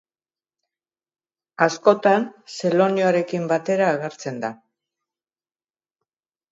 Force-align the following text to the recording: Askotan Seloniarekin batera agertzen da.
Askotan 1.65 2.27
Seloniarekin 2.55 3.47
batera 3.55 3.93
agertzen 3.99 4.43
da. 4.47 4.55